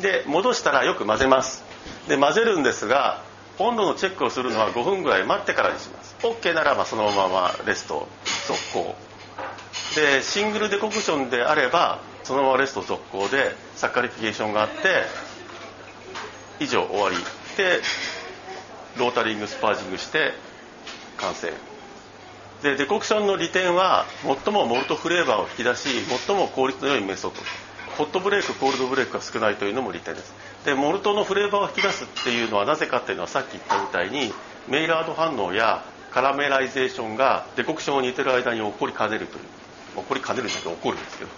[0.01, 1.65] で戻したらよく混ぜます。
[2.09, 3.23] で混ぜるんですが
[3.59, 6.17] 温度のチェックをするのは5分ぐらい待ってからにします。
[6.23, 8.09] OK ならばそのまま rest
[8.47, 8.95] 続行。
[9.95, 14.77] で single decoction であればそのまま rest 続行で saccharification があって
[16.61, 17.17] 以上終わり
[17.57, 17.81] で
[18.99, 20.33] lautering sparging して
[21.19, 21.53] 完成。
[22.63, 24.07] で decoction の利点は
[24.45, 25.89] 最もモルトフレーバーを引き出し
[26.27, 27.43] 最も効率の良いメソッド
[27.97, 30.35] hot break cold break が少ないというのも利点です。
[30.65, 34.33] でモルトのフレーバーを引き出すっていうのはなぜかっていうのはさっき言ったみたいに
[34.69, 39.45] メイラード反応やカラメライゼーションがデコクションを煮てる間に起こりかねるという。
[39.97, 41.31] 起こりかねるんじゃなくて起こるんですけど。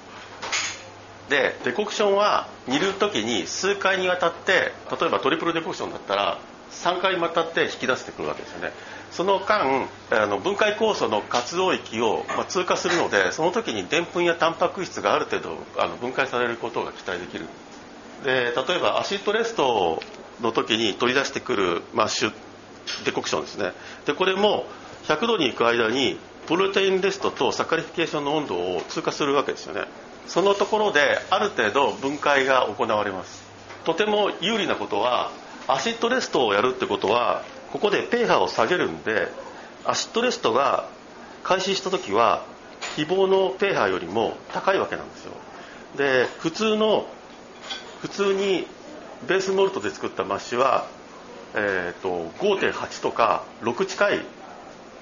[1.28, 6.38] でデコクションは煮る時に数回にわたって例えばトリプルデコクションだったら
[6.70, 8.72] 3回にわたって引き出してくるわけですよね。
[9.14, 17.46] その間あの分解酵素の活動域を、ま、通過するのでその時にでんぷんやタンパク質がある程度あの分解されることが期待できる。
[18.24, 20.02] で例えば acid rest
[20.40, 23.72] の時に取り出してくる mash decoction ですね。
[24.04, 24.66] でこれも
[25.04, 26.18] 100度に行く間に
[26.48, 29.84] protein rest と saccharification の温度を通過するわけですよね。
[30.26, 33.44] そのところである程度分解が行われます。
[33.84, 35.30] とても有利なことは
[35.68, 37.44] acid rest をやるってことは
[37.74, 39.26] ここでペーハーを下げるんで
[39.84, 40.88] acid rest が
[41.42, 42.46] 開始した時は
[42.94, 45.32] 希望のペーハーよりも高いわけなんですよ。
[45.96, 47.08] で普通の
[48.00, 48.68] 普通に
[49.26, 50.86] base malt で作った mash は、
[51.54, 54.20] えーと、5.8とか6近い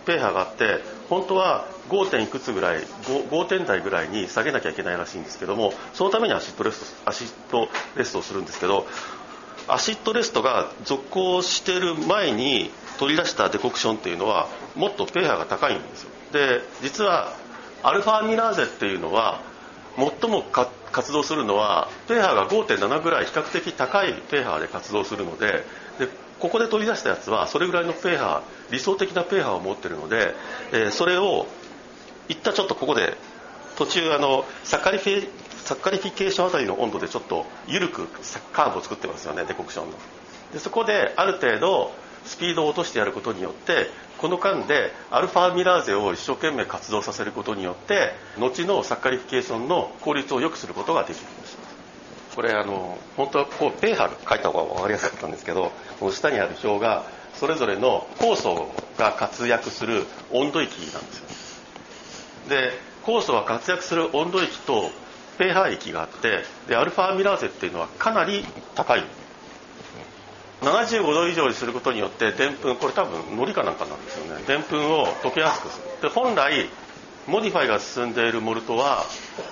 [0.07, 0.81] ペーハーがあって
[1.11, 8.87] 本当は5いくつぐらい 5, 5, 点台ぐらいに下げなきゃいけないらしいんですけどもそのために acid rest acid rest をするんですけど
[9.69, 16.11] acid rest が続行してる前に取り出した decoction っていうのはもっと pH が高いんですよ。
[16.33, 17.33] で実は
[17.83, 19.40] アルファアミラーゼっていうのは
[19.96, 25.64] 最も活動するのは pH が5.7ぐらい比較的高い pH で活動するので
[25.98, 30.35] でここで取り出したやつはそれぐらいの pH 理想的な pH を持ってるので、
[30.72, 31.46] えー、それを
[32.29, 33.16] 一旦ちょっとここで
[33.77, 35.29] 途中あのサッカリフィ
[35.65, 38.09] サッカリフィケーションあたりの温度でちょっと緩く
[38.53, 39.93] カーブを作ってますよねデコクションの。
[40.53, 41.93] でそこである程度
[42.25, 51.59] スピードを落としてやることによってこの間でアルファミラーゼを一生懸命活動させることによって後のサッカリフィケーションの効率を良くすることができるんです。
[52.35, 57.05] これあの本当はこうペーハー書いた方が分かりやすかったんですけどこの下にある表が
[57.35, 62.49] それぞれの酵素が活躍する温度域なんですよ。
[62.49, 64.91] で酵素が活躍する温度域と
[65.38, 69.05] ペーハー域があってでアルファアミラーゼっていうのはかなり高い。
[70.62, 74.43] 75度以上にすることによってでんぷんこれ多分糊かなんかなんですよね。
[74.47, 75.85] でんぷんを溶けやすくする。
[76.03, 76.69] で本来
[77.27, 79.05] modify が進んでいるモルトは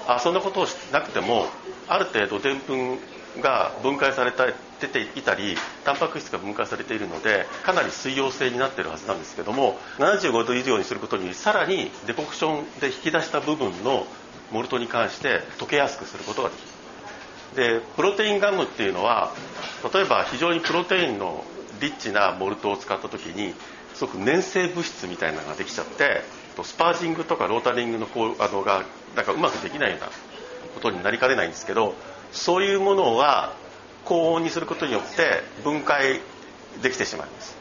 [0.06, 1.46] あそんなことをしなくても
[1.88, 2.98] ある程度でんぷん
[3.40, 14.06] が分解されて出ていたりタンパク質が分解されているのでかなり水溶性になっているはずなんですけども75度以上にすることにさらに decoction で引き出した部分の
[14.50, 16.80] モルトに関して溶けやすくすることができる。
[17.80, 19.32] でプロテインガムっていうのは
[19.92, 21.44] 例えば非常にプロテインの
[21.80, 23.54] リッチなモルトを使った時に
[23.94, 26.22] すごく粘性物質みたいなのができちゃって
[26.62, 28.84] スパージングとかロータリングのこうあのが
[29.16, 30.06] なんかうまくできないような
[30.74, 31.94] ことになりかねないんですけど
[32.32, 33.54] そういうものは
[34.10, 36.20] 高温にすることによって分解
[36.82, 37.56] できてしまいます。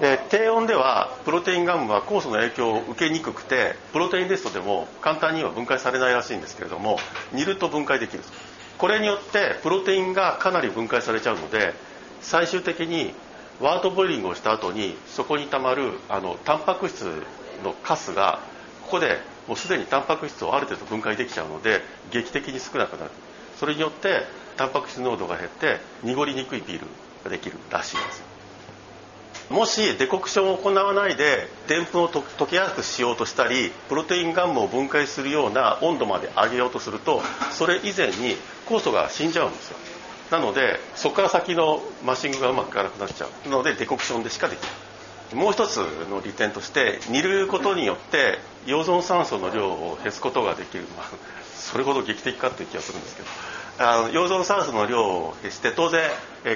[0.00, 6.98] で低温ではプロテインガムは酵素の影響を受けにくくてプロテインレストでも簡単には分解されないらしいんですけれども
[7.32, 8.22] 煮ると分解できる。
[8.78, 11.74] これによってプロテインがかなり分解されちゃうので
[12.20, 13.12] 最終的に
[13.60, 17.02] ワートボイリングをした後にそこにたまるあのタンパク質
[17.64, 18.38] のカスが
[18.84, 21.82] ここでもうすでにタンパク質をある程度分解できちゃうので
[22.12, 23.10] 劇的に少なくなる。
[23.58, 24.22] それによって
[24.60, 26.86] タンパク質濃度が減って濁りにくいビール
[27.24, 28.22] ができるらしいです
[29.48, 39.78] もしデコクションを行わないででんぷんを溶けやすくしようとしたりプロテインガンムを分解するような温度まで上げようとするとそれ以前に酵素が死んじゃうんですよ。
[40.30, 43.48] なのでそこから先のマッシングがうまくいかなくなっちゃう。
[43.48, 44.68] のでデコクションでしかできな
[45.32, 45.78] いもう一つ
[46.10, 51.06] の利点として煮ることによって溶存酸素の量を減すことができる、まあ、
[51.56, 53.28] それほど劇的かっていう気がするんですけど。
[53.82, 56.10] あの溶存酸素の量を減して当然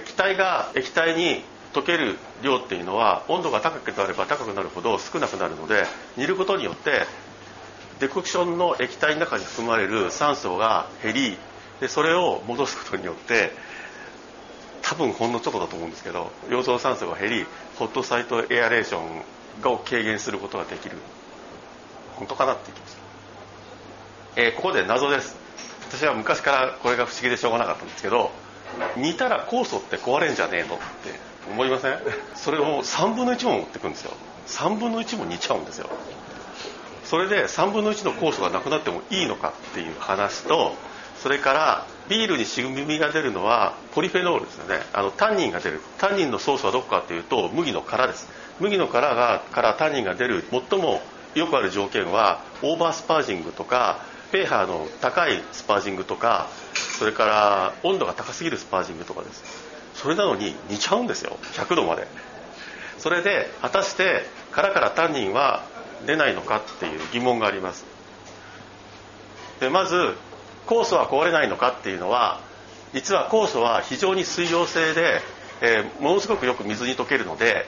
[0.05, 5.87] 気体が液体に溶ける量っていうのは温度が高くなれば高くなるほど少なくなるので
[6.19, 7.07] 煮ることによって
[7.99, 11.39] デコクションの液体の中に含まれる酸素が減り
[11.81, 13.53] でそれを戻すことによって
[14.83, 17.47] 多分ほんのちょっとだと思うんですけど溶造酸素が減り
[17.79, 19.21] ホットサイトエアレーション
[19.65, 20.99] を軽減することができる。
[22.17, 22.95] 本当かなって気まし
[24.37, 25.44] た、え、ここで謎です。
[25.95, 28.31] 私は昔からこれが不思議でしょうがなかったんですけど
[28.97, 30.85] 煮たら酵素って壊れんじゃねえのって
[31.49, 31.99] 思いません？
[32.35, 34.13] それを3分の1も持ってくんですよ。
[34.49, 35.89] 3分の1も煮ちゃうんですよ。
[37.05, 40.75] それで3分の1の酵素がなくなってもいいのかっていう話と
[41.23, 44.81] それからビールに渋みが出るのはポリフェノールですよね。
[44.93, 45.81] あのタンニンが出る。
[45.99, 48.29] タンニンのソースはどこかっていうと麦の殻です。
[48.59, 51.03] 麦の殻がからタンニンが出る最も
[51.35, 53.99] よくある条件はオーバースパージングとか
[54.35, 59.45] ペーハーの高いスパージングとかそれから温度が高すぎるスパージングとかです。
[59.95, 61.39] それなのに煮ちゃうんですよ。
[61.53, 62.09] 100度まで。
[62.99, 65.63] それで果たして殻からタンニンは
[66.05, 67.85] 出ないのかっていう疑問があります。
[69.61, 70.17] でまず
[70.67, 72.41] 酵素は壊れないのかっていうのは
[72.93, 75.21] 実は酵素は非常に水溶性で、
[75.61, 77.67] えー、ものすごくよく水に溶けるので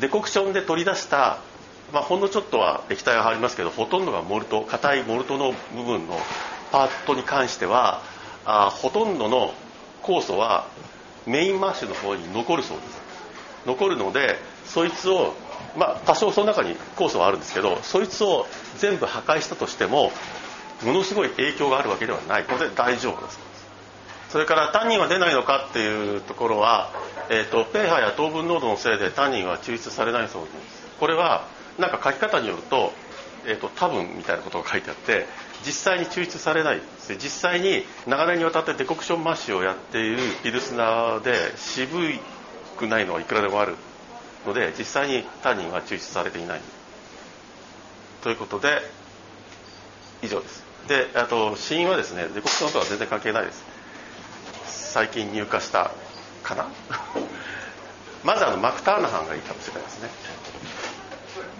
[0.00, 1.40] デコクションで取り出した、
[1.92, 6.18] まあ、ほんのちょっとは液体が入りますけどほとんどがモルト硬いモルトの部分の
[6.70, 8.00] パートに関しては
[8.46, 9.52] あほとんどの
[10.02, 10.66] 酵素は
[11.26, 13.02] メインマッシュの方に残るそうです。
[13.66, 15.34] 残るのでそいつを
[15.76, 18.46] まあ多少その中に酵素はあるんですけどそいつを
[18.78, 20.10] 全部破壊したとしても
[20.82, 22.46] ものすごい影響があるわけではない。
[22.48, 23.38] ので大丈夫です。
[24.30, 26.90] それからタンニンは出ないのかっていうところは、
[27.28, 30.96] えーと、ペーハーや糖分濃度のせいでタンニンは抽出されないそうです。
[30.98, 31.46] これは
[31.78, 32.92] なんか書き方によると,、
[33.46, 35.26] えーと、多分みたいなことが書いてあって
[35.64, 41.96] 実際に抽出されない実際に長年にわたってデコクションマッシュをやっているピルスナーで渋
[42.78, 43.76] くないのはいくらでもある
[44.46, 46.60] ので実際にタンニンは抽出されていない
[48.22, 48.80] ということで
[50.22, 50.64] 以上です。
[50.88, 53.64] であと死因はですねデコクションとは全然関係ないです。
[54.92, 55.90] 最近入荷した
[56.42, 56.66] かな？
[58.24, 60.10] まずあのマクターナハンがいいかもしれないですね。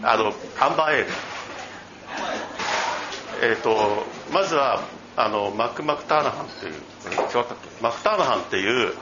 [0.03, 1.07] あのアンバーエール
[3.43, 4.83] えっ、ー、とまずは
[5.17, 6.75] あのマク・マクターナハンっていう
[7.83, 8.95] マクターナハンっていう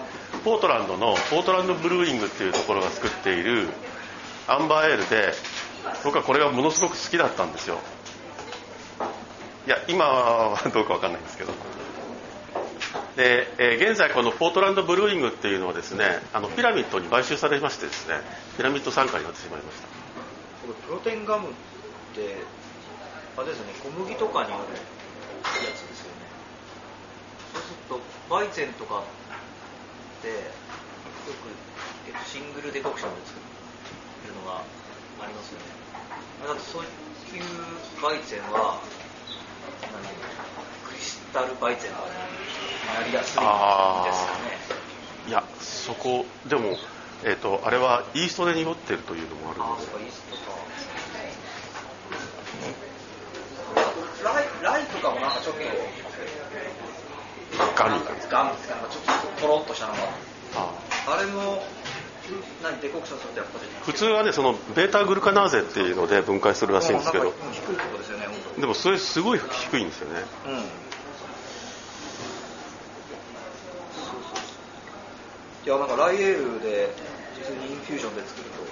[0.44, 3.68] ポートランドのポートランドブルーイングっていうところが作っている
[4.46, 5.32] アンバーエールで
[6.05, 7.78] 僕はこれがものすごく好きだったんですよ。
[9.66, 11.53] いや今はどうか分かんないんですけど。
[13.16, 18.14] で、えー、現在このポートランドブルーイングっていうのはですねあのピラミッドに買収されましてですね
[18.57, 19.89] ピラミッド傘下になってしまいました
[20.61, 21.52] プロテインガムっ
[22.14, 22.36] て
[23.36, 26.28] あれですね小麦とかにあるやつですよね。
[27.54, 31.48] そうするとバイゼンとかってよく、
[32.08, 33.38] えっと、シングルデコクションで作
[34.28, 34.62] るのが
[35.22, 35.66] ありますよね。
[36.46, 36.90] だってそういう
[38.02, 38.80] バイゼンは
[40.86, 44.08] クリスタルバイゼンになりやすいんですか
[44.44, 44.58] ね。
[45.28, 46.76] いやそこでも
[47.22, 50.56] えーと、あれはイーストで濁ってるというのもあるのであそうイーストか
[54.24, 55.61] ライライとかもなんかちょっと
[57.76, 58.55] ガミガミですか？
[58.90, 59.98] ちょっととろっとしたのが。
[60.57, 60.72] あ
[61.09, 61.20] あ。
[61.20, 61.62] れも
[62.62, 67.32] 何デコクションするとやっぱり普通はねそのベータグルカナーゼっていうので分解するらしいんですけど。
[67.53, 68.26] 低いとこですよね
[68.59, 70.20] でもそれすごい低いんですよね。
[70.46, 70.53] うん。
[75.64, 76.94] いやなんかライエールで
[77.40, 78.62] 普通にインフュージョンで作ると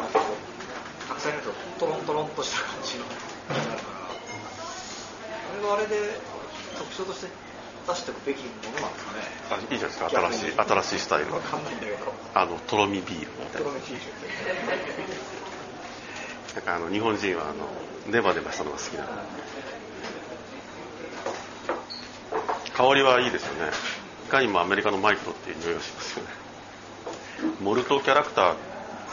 [0.00, 0.24] なんかこ
[1.04, 3.04] うたくさん入れるとトロントロンとした感じの。
[3.04, 3.10] に
[3.68, 4.01] なるから
[5.52, 6.18] あれはあれで
[6.78, 7.28] 特徴として
[7.86, 9.18] 出しておくべきものなんですかね。
[9.50, 10.08] あいいじゃないですか。
[10.08, 12.12] 新しい新しいスタイルわかんないんだけど。
[12.34, 13.60] あのとろみビールみたいな。
[13.60, 14.00] とろみビール
[16.54, 17.52] なんかあの日本人はあの
[18.06, 19.06] ネバネバしたのが好きな
[22.74, 23.70] 香りはいいですよね。
[24.30, 26.30] かにもアメリカのマイクロっていう匂いがしますよね。
[27.60, 28.54] モルトキャラクター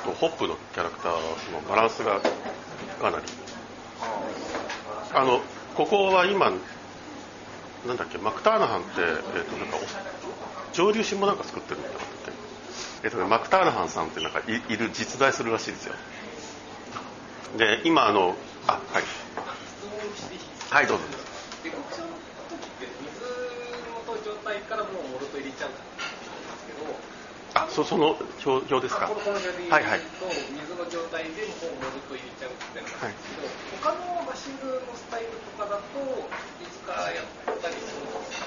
[0.06, 1.20] とホップのキャラクターの
[1.68, 2.22] バランスが
[3.02, 3.26] かなり。
[5.12, 5.42] あの
[5.76, 6.51] ここは今
[7.88, 9.78] なんだっけマクターナハンって、えー、となんか
[10.74, 11.97] 蒸留酒もなんか作ってるんだって、
[13.03, 15.95] えーとね、マクターナハンさんってなんかいいる実在するらしいですよ。
[17.57, 18.36] で今あの
[18.67, 19.03] あはい。
[20.70, 21.03] はいどうぞ。
[24.49, 25.99] 態からもうモルト入れちゃうですけど
[27.60, 29.05] あそその表表ですか。
[29.05, 29.99] はいはい、
[30.55, 35.84] 水の状態でもうモルト入れちゃうみたいなんですけど、はい、他のマシングのスタイルとかだと
[36.64, 37.26] 水からやっ
[37.60, 38.39] たりするんです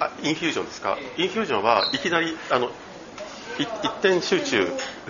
[0.00, 0.06] か？
[0.06, 2.70] あインフュージョンですか、えー、インフュージョンはいきなりあの
[3.58, 3.68] 一
[4.00, 4.66] 点集中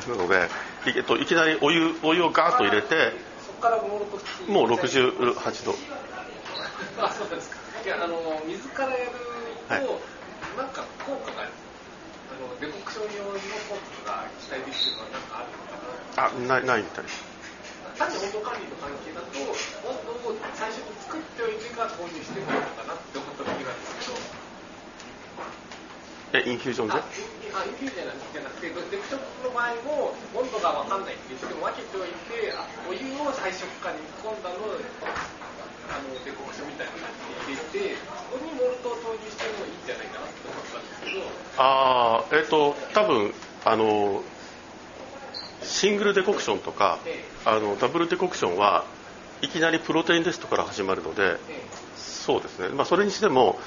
[0.09, 0.49] なので、
[0.87, 3.13] えっと、いきなりお湯お湯をガーッと入れて
[3.47, 4.19] そこからモルト
[4.53, 5.75] もう68度。
[7.01, 7.57] あそうですか。
[7.85, 9.13] いやあの水からやる
[9.69, 9.87] と、はい。
[10.59, 11.64] なんか効果があるあ
[12.39, 13.39] のデコクション用の
[13.71, 15.79] 効果が期待できるのは何かあるのか
[16.49, 16.59] な？
[16.59, 17.05] あないないみたい。
[17.05, 17.23] です
[17.95, 19.95] 単に温度管理の関係だと温
[20.27, 24.19] 度を最初に作っておいてから投入してもいいのかなって思った時なんですけど。
[26.35, 26.99] えインフュージョンで？
[26.99, 26.99] あ
[27.63, 32.51] インフュージョンじゃなくてデコクションの場合も温度が分かんないって言っても分けておいて
[32.91, 34.75] お湯を最初から煮込んだの
[35.07, 35.44] あ
[36.09, 41.27] のデコクションみたいな感じで入れてそこにモルトを投入してもいいんじゃないかなと思ったんですけど。
[41.57, 43.35] ああえっ、ー、と多分
[43.65, 44.23] あの
[45.63, 48.85] シングルデコクションとか、ええ、あのダブルデコクションは
[49.41, 51.63] いきなりプロテインテストから始まるので、え、
[51.97, 53.59] そうですね、まあ、それにしても、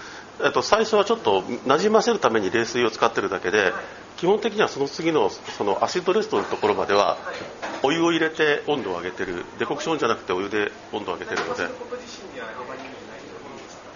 [0.43, 3.73] えっと、最初はちょっとなじませるために冷水を使ってるだけで
[4.17, 7.17] 基本的にはその次のそのアシッドレストのところまでは
[7.83, 9.45] お湯を入れて温度を上げてる。
[9.59, 11.63] デコクションじゃなくてお湯で温度を上げてるので。
[11.63, 11.67] い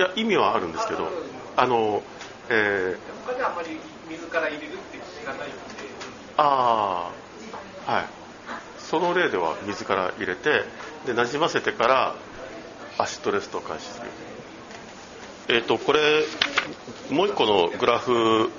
[0.02, 1.08] や意味はあるんですけど
[1.56, 2.02] あの
[2.50, 3.80] えー、他ではあまり
[4.10, 5.52] 水から入れるって聞かないので。
[6.38, 7.12] あ
[7.88, 8.06] あはい。
[8.80, 10.64] その例では水から入れて
[11.06, 12.16] でなじませてから
[12.98, 14.08] アシッドレストを開始する
[15.52, 16.24] え、ー、とこれ
[17.10, 18.50] もう一個のグラフ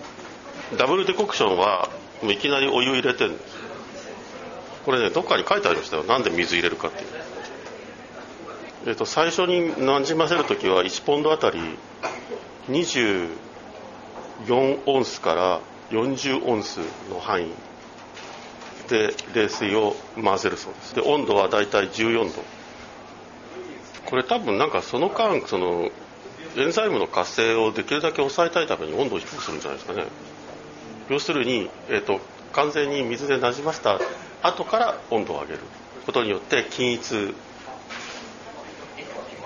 [0.76, 1.88] ダブルデコクションは
[2.22, 3.56] いきなりお湯入れてるんです
[4.84, 6.04] これねどっかに書いてありましたよ。
[6.04, 7.08] なんで水入れるかっていう。
[8.86, 11.60] えっ、ー、と最初になじませる時は1ポンドあたり
[12.68, 13.30] 24
[14.86, 16.78] オンスから40オンス
[17.10, 17.52] の範囲。
[18.88, 20.94] で冷水を混ぜるそうです。
[20.94, 22.42] で温度はだいたい14度
[24.06, 25.90] これ多分なんかその間その
[26.56, 30.06] エンザイムの活性をできるだけ抑えたいために温度を低くするんじゃないですかね。
[31.08, 32.20] 要するに、えーと、
[32.52, 33.98] 完全に水でなじました
[34.42, 35.60] 後から温度を上げる
[36.04, 37.34] ことによって均一。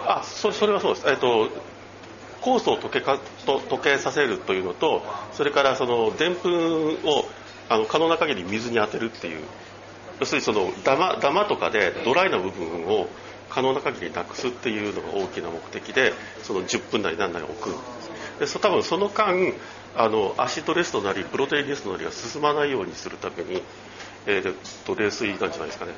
[0.09, 1.49] あそそれはそうです、えっと、
[2.41, 5.03] 酵素を溶けかと溶けさせるというのと
[5.33, 7.25] それからそのでんぷんを
[7.69, 9.43] あの可能な限り水に当てるっていう。
[10.19, 13.09] 要するにそのダマダマとかでドライな部分を
[13.57, 17.75] 可能な限りなくすっていうのが大きな目的でその10分なり何なり置く
[18.39, 19.55] でそ多分その間
[19.97, 23.63] あのアシドレストなりプロテインレストなりが進まないようにするために、
[24.27, 24.55] えー、
[24.85, 25.93] と冷水なんじゃないですかね。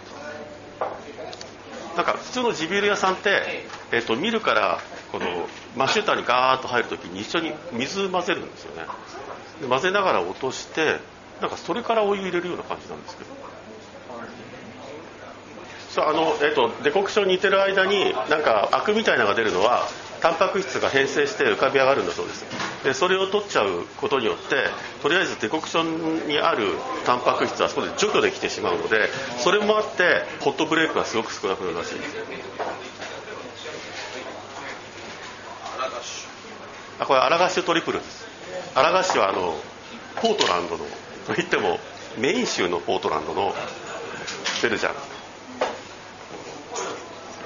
[1.97, 4.79] なんか普通の地ビール屋さんって、えー、と見るから
[5.11, 8.87] このマッシュターにガーッと入るときに一緒に水混ぜるんですよね。
[9.63, 11.01] で混ぜながら落として
[11.41, 13.48] なんかそれからお湯入れるような感じなんですけど。
[15.99, 19.89] そうあの、えーと、デコクション煮てる間になんかアクみたいなのが出るのは
[20.21, 22.45] タンパク質が変性して浮かび上がるんだそうです。
[22.85, 24.69] でそれを取っちゃうことによって
[25.03, 26.75] とりあえずデコクションにある
[27.05, 32.17] タンパク質はそこで除去できてしまうのでそれもあってホットブレイクがすごく少なくなるらしいです。
[37.01, 38.25] あこれアラガッシュトリプルです。
[38.77, 39.57] アラガシュはあの
[40.23, 40.85] ポートランドの
[41.27, 41.81] といっても
[42.19, 43.53] メイン州のポートランドの
[44.63, 45.18] ベルジャン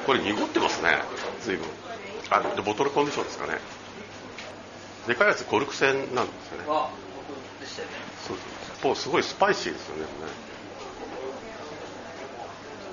[0.07, 1.03] これ濁ってますね。
[1.43, 1.67] 随分。
[2.31, 3.59] あでボトルコンディションですかね。
[5.07, 6.65] でかいやつコルク製なんですよね。
[8.83, 8.97] そう。
[8.97, 10.05] すごいスパイシーですよね。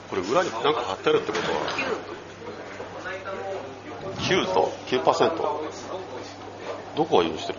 [0.10, 1.60] これ裏に何か貼ってあるってことは。
[4.18, 5.38] 9と？9%
[6.96, 7.59] どこが用意してる？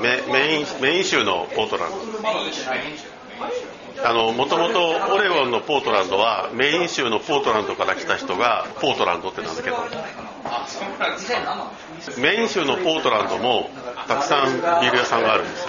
[0.00, 1.96] メメインメイン州のポートランド。
[4.04, 9.82] あのもともとオレゴンのポートランドはメイン州のポートランドから来た人がポートランドって名付けた。
[12.20, 13.70] メイン州のポートランドも
[14.06, 15.68] たくさんビール屋さんがあるんですよ。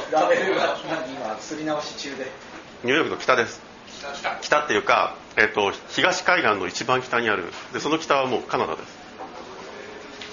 [2.83, 3.61] ニューヨークの北です。
[4.41, 7.45] 北っていうか、えーと、東海岸の一番北にある。
[7.73, 8.96] でその北はもうカナダです。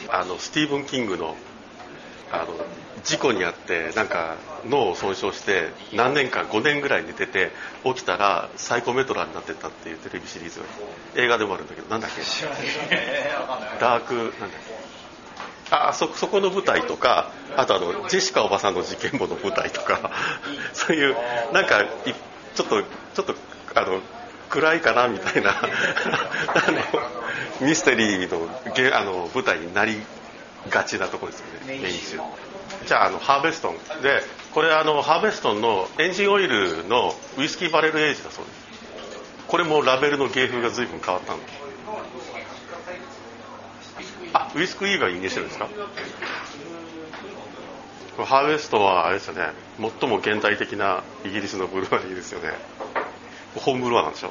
[0.09, 1.37] あのスティーブン・キングの
[2.33, 2.47] あの
[3.05, 4.37] 事故にあってなんか
[4.67, 7.51] 脳を損傷して何年間5年ぐらい寝てて
[7.85, 10.67] 起きたらサイコメトラになってたっていうテレビシリーズが
[11.17, 12.23] 映画でもあるんだけどなんだっけ？
[13.79, 14.31] ダークなんだっ
[14.67, 14.75] け？
[15.71, 20.11] あそそこの舞台とかあとあのジェシカおばさんの事件簿の舞台とか
[20.73, 21.17] そういう
[21.53, 21.85] なんか
[22.55, 23.35] ちょっとちょっと
[23.75, 24.01] あの
[24.49, 25.51] 暗いかなみたいな。
[25.61, 27.24] あの
[27.61, 28.49] ミステリーの
[28.97, 29.97] あの舞台になり
[30.71, 32.19] がちなところですよねメイン州
[32.87, 38.65] じゃああのハーベストンでこれあのハーベストンのエンジンオイルのウイスキーバレルエイジだそうです。
[39.47, 41.53] これもラベルの芸風が随分変わったんです
[44.33, 45.69] あウイスクイーがインゲしてるんですか？
[48.25, 49.51] ハーベストはあれですよね。
[50.01, 52.51] 最も現代的なイギリスのブルワリーですよね。
[53.57, 54.31] ホームブルワーなんでしょ？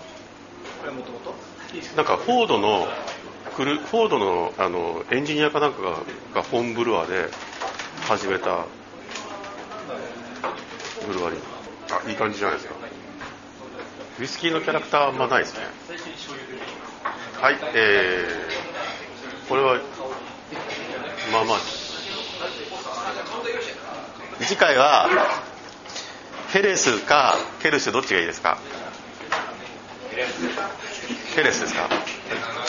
[1.95, 2.87] なんかフォードの
[3.55, 5.89] フォードのあのエンジニアかなんかが
[6.35, 7.29] がホームブルワーで
[8.07, 8.65] 始めた
[11.07, 11.39] ブルワリー。
[11.91, 12.75] あいい感じじゃないですか。
[14.19, 15.59] ウイスキーのキャラクターあんまないですね。
[17.41, 19.79] はいえー、これは
[21.31, 21.57] まあまあ。
[24.39, 25.07] 次回は
[26.51, 28.57] ヘレスかケルシュどっちがいいですか？
[31.35, 32.62] テレスですか？